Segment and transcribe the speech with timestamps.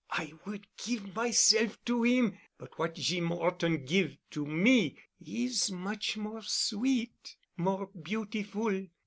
[0.09, 6.17] I would give myself to 'im, but what Jeem 'Orton give' to me is much
[6.17, 8.87] more sweet, more beautiful.